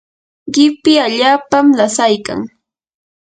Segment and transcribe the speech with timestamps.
[0.53, 2.39] qipi allaapam lasaykan.